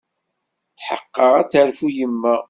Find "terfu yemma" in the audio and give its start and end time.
1.51-2.35